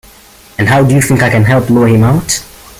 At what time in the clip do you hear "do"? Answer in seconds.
0.83-0.95